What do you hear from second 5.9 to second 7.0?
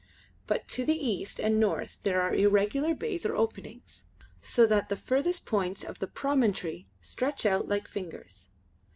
the promontory